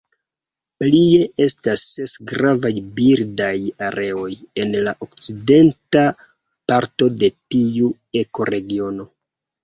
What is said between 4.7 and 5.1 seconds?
la